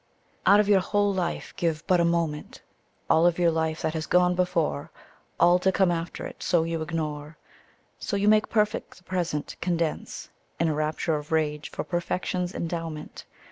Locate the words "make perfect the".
8.27-9.03